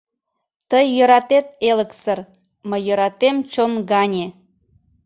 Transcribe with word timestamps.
Тый 0.69 0.85
йӧратет 0.97 1.47
элыксыр, 1.69 2.19
мый 2.69 2.81
йӧратем 2.87 3.37
чон 3.51 3.71
гане. 3.91 4.25